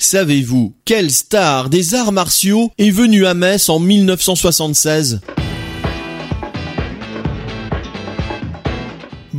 Savez-vous 0.00 0.74
quelle 0.84 1.10
star 1.10 1.68
des 1.68 1.94
arts 1.94 2.12
martiaux 2.12 2.70
est 2.78 2.90
venue 2.90 3.26
à 3.26 3.34
Metz 3.34 3.68
en 3.68 3.80
1976 3.80 5.20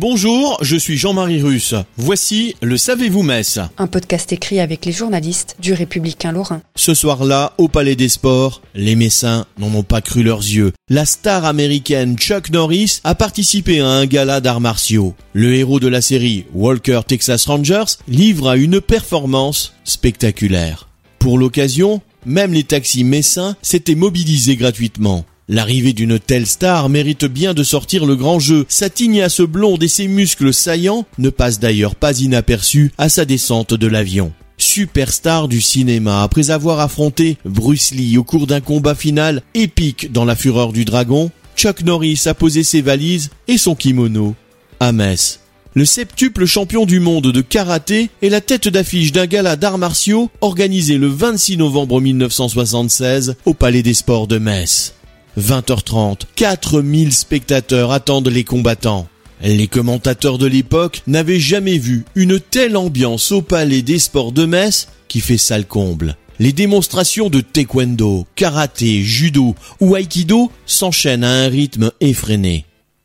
Bonjour, 0.00 0.58
je 0.62 0.76
suis 0.76 0.96
Jean-Marie 0.96 1.42
Russe. 1.42 1.74
Voici 1.96 2.54
le 2.62 2.76
Savez-vous 2.76 3.24
Metz 3.24 3.58
Un 3.78 3.88
podcast 3.88 4.32
écrit 4.32 4.60
avec 4.60 4.84
les 4.84 4.92
journalistes 4.92 5.56
du 5.58 5.72
Républicain 5.72 6.30
Lorrain. 6.30 6.62
Ce 6.76 6.94
soir-là, 6.94 7.52
au 7.58 7.66
Palais 7.66 7.96
des 7.96 8.08
Sports, 8.08 8.62
les 8.76 8.94
Messins 8.94 9.44
n'en 9.58 9.74
ont 9.74 9.82
pas 9.82 10.00
cru 10.00 10.22
leurs 10.22 10.38
yeux. 10.38 10.70
La 10.88 11.04
star 11.04 11.44
américaine 11.44 12.16
Chuck 12.16 12.50
Norris 12.50 13.00
a 13.02 13.16
participé 13.16 13.80
à 13.80 13.88
un 13.88 14.06
gala 14.06 14.40
d'arts 14.40 14.60
martiaux. 14.60 15.16
Le 15.32 15.52
héros 15.56 15.80
de 15.80 15.88
la 15.88 16.00
série 16.00 16.46
Walker 16.54 17.00
Texas 17.04 17.46
Rangers 17.46 17.96
livre 18.06 18.50
à 18.50 18.56
une 18.56 18.80
performance 18.80 19.74
spectaculaire. 19.82 20.86
Pour 21.18 21.38
l'occasion, 21.38 22.02
même 22.24 22.52
les 22.52 22.62
taxis 22.62 23.02
messins 23.02 23.56
s'étaient 23.62 23.96
mobilisés 23.96 24.54
gratuitement. 24.54 25.24
L'arrivée 25.50 25.94
d'une 25.94 26.18
telle 26.18 26.46
star 26.46 26.90
mérite 26.90 27.24
bien 27.24 27.54
de 27.54 27.62
sortir 27.62 28.04
le 28.04 28.16
grand 28.16 28.38
jeu. 28.38 28.66
Sa 28.68 28.90
tignasse 28.90 29.40
blonde 29.40 29.82
et 29.82 29.88
ses 29.88 30.06
muscles 30.06 30.52
saillants 30.52 31.06
ne 31.16 31.30
passent 31.30 31.58
d'ailleurs 31.58 31.94
pas 31.94 32.20
inaperçus 32.20 32.92
à 32.98 33.08
sa 33.08 33.24
descente 33.24 33.72
de 33.72 33.86
l'avion. 33.86 34.32
Superstar 34.58 35.48
du 35.48 35.62
cinéma, 35.62 36.22
après 36.22 36.50
avoir 36.50 36.80
affronté 36.80 37.38
Bruce 37.46 37.92
Lee 37.92 38.18
au 38.18 38.24
cours 38.24 38.46
d'un 38.46 38.60
combat 38.60 38.94
final 38.94 39.42
épique 39.54 40.12
dans 40.12 40.26
la 40.26 40.36
fureur 40.36 40.72
du 40.72 40.84
dragon, 40.84 41.30
Chuck 41.56 41.82
Norris 41.82 42.22
a 42.26 42.34
posé 42.34 42.62
ses 42.62 42.82
valises 42.82 43.30
et 43.46 43.56
son 43.56 43.74
kimono 43.74 44.34
à 44.80 44.92
Metz. 44.92 45.40
Le 45.74 45.84
septuple 45.84 46.44
champion 46.44 46.86
du 46.86 47.00
monde 47.00 47.30
de 47.30 47.40
karaté 47.40 48.10
est 48.20 48.28
la 48.28 48.40
tête 48.40 48.68
d'affiche 48.68 49.12
d'un 49.12 49.26
gala 49.26 49.56
d'arts 49.56 49.78
martiaux 49.78 50.28
organisé 50.40 50.98
le 50.98 51.06
26 51.06 51.56
novembre 51.56 52.00
1976 52.00 53.36
au 53.44 53.54
Palais 53.54 53.82
des 53.82 53.94
Sports 53.94 54.26
de 54.26 54.38
Metz. 54.38 54.94
20h30, 55.38 56.22
4000 56.34 57.12
spectateurs 57.12 57.92
attendent 57.92 58.28
les 58.28 58.44
combattants. 58.44 59.06
Les 59.40 59.68
commentateurs 59.68 60.36
de 60.36 60.46
l'époque 60.46 61.02
n'avaient 61.06 61.38
jamais 61.38 61.78
vu 61.78 62.04
une 62.16 62.40
telle 62.40 62.76
ambiance 62.76 63.30
au 63.30 63.40
palais 63.40 63.82
des 63.82 64.00
sports 64.00 64.32
de 64.32 64.44
Metz 64.44 64.88
qui 65.06 65.20
fait 65.20 65.38
sale 65.38 65.66
comble. 65.66 66.16
Les 66.40 66.52
démonstrations 66.52 67.30
de 67.30 67.40
taekwondo, 67.40 68.26
karaté, 68.34 69.02
judo 69.02 69.54
ou 69.80 69.96
aikido 69.96 70.50
s'enchaînent 70.66 71.24
à 71.24 71.30
un 71.30 71.48
rythme 71.48 71.92
effréné. 72.00 72.64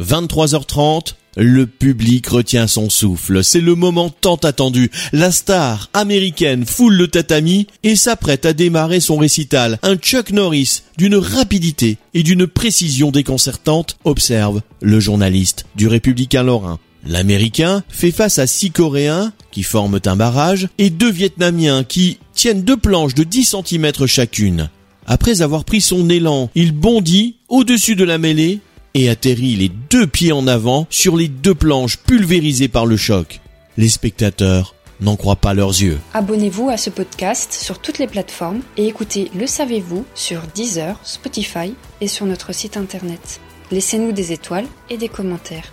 23h30, 0.00 1.14
le 1.36 1.66
public 1.66 2.26
retient 2.28 2.66
son 2.66 2.90
souffle. 2.90 3.42
C'est 3.42 3.60
le 3.60 3.74
moment 3.74 4.10
tant 4.10 4.36
attendu. 4.36 4.90
La 5.12 5.30
star 5.30 5.90
américaine 5.92 6.64
foule 6.64 6.94
le 6.94 7.08
tatami 7.08 7.66
et 7.82 7.96
s'apprête 7.96 8.46
à 8.46 8.52
démarrer 8.52 9.00
son 9.00 9.16
récital. 9.16 9.78
Un 9.82 9.96
Chuck 9.96 10.30
Norris 10.30 10.82
d'une 10.96 11.16
rapidité 11.16 11.98
et 12.12 12.22
d'une 12.22 12.46
précision 12.46 13.10
déconcertante, 13.10 13.96
observe 14.04 14.62
le 14.80 15.00
journaliste 15.00 15.66
du 15.74 15.88
Républicain 15.88 16.42
Lorrain. 16.42 16.78
L'Américain 17.06 17.82
fait 17.88 18.12
face 18.12 18.38
à 18.38 18.46
six 18.46 18.70
Coréens 18.70 19.32
qui 19.50 19.62
forment 19.62 20.00
un 20.06 20.16
barrage 20.16 20.68
et 20.78 20.90
deux 20.90 21.10
Vietnamiens 21.10 21.84
qui 21.84 22.18
tiennent 22.32 22.62
deux 22.62 22.76
planches 22.76 23.14
de 23.14 23.24
10 23.24 23.56
cm 23.66 24.06
chacune. 24.06 24.70
Après 25.06 25.42
avoir 25.42 25.64
pris 25.64 25.82
son 25.82 26.08
élan, 26.08 26.50
il 26.54 26.72
bondit 26.72 27.36
au-dessus 27.48 27.94
de 27.94 28.04
la 28.04 28.16
mêlée 28.16 28.60
et 28.94 29.08
atterrit 29.08 29.56
les 29.56 29.68
deux 29.68 30.06
pieds 30.06 30.32
en 30.32 30.46
avant 30.46 30.86
sur 30.90 31.16
les 31.16 31.28
deux 31.28 31.54
planches 31.54 31.98
pulvérisées 31.98 32.68
par 32.68 32.86
le 32.86 32.96
choc. 32.96 33.40
Les 33.76 33.88
spectateurs 33.88 34.74
n'en 35.00 35.16
croient 35.16 35.36
pas 35.36 35.54
leurs 35.54 35.70
yeux. 35.70 35.98
Abonnez-vous 36.14 36.68
à 36.68 36.76
ce 36.76 36.90
podcast 36.90 37.52
sur 37.52 37.80
toutes 37.80 37.98
les 37.98 38.06
plateformes 38.06 38.60
et 38.76 38.86
écoutez 38.86 39.30
Le 39.34 39.46
Savez-vous 39.46 40.04
sur 40.14 40.42
Deezer, 40.54 40.98
Spotify 41.02 41.74
et 42.00 42.08
sur 42.08 42.26
notre 42.26 42.54
site 42.54 42.76
internet. 42.76 43.40
Laissez-nous 43.70 44.12
des 44.12 44.32
étoiles 44.32 44.66
et 44.90 44.96
des 44.96 45.08
commentaires. 45.08 45.72